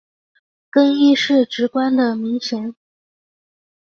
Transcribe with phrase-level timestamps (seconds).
[0.71, 2.73] 更衣是一个职官的名衔。